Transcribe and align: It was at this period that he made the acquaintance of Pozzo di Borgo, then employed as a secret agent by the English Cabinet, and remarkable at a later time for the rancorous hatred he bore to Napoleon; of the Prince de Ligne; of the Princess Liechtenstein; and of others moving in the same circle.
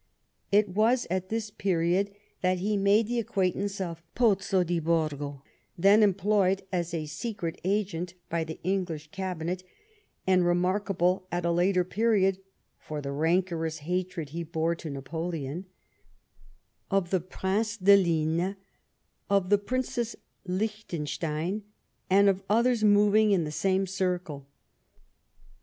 It 0.51 0.67
was 0.69 1.05
at 1.11 1.29
this 1.29 1.51
period 1.51 2.09
that 2.41 2.57
he 2.57 2.75
made 2.75 3.05
the 3.05 3.19
acquaintance 3.19 3.79
of 3.79 4.01
Pozzo 4.15 4.63
di 4.63 4.79
Borgo, 4.79 5.43
then 5.77 6.01
employed 6.01 6.63
as 6.71 6.91
a 6.91 7.05
secret 7.05 7.61
agent 7.63 8.15
by 8.27 8.43
the 8.43 8.59
English 8.63 9.11
Cabinet, 9.11 9.63
and 10.25 10.43
remarkable 10.43 11.27
at 11.31 11.45
a 11.45 11.51
later 11.51 11.83
time 11.83 12.37
for 12.79 12.99
the 12.99 13.11
rancorous 13.11 13.77
hatred 13.85 14.29
he 14.29 14.41
bore 14.41 14.73
to 14.73 14.89
Napoleon; 14.89 15.65
of 16.89 17.11
the 17.11 17.19
Prince 17.19 17.77
de 17.77 17.95
Ligne; 17.95 18.55
of 19.29 19.51
the 19.51 19.59
Princess 19.59 20.15
Liechtenstein; 20.47 21.61
and 22.09 22.27
of 22.27 22.41
others 22.49 22.83
moving 22.83 23.29
in 23.29 23.43
the 23.43 23.51
same 23.51 23.85
circle. 23.85 24.47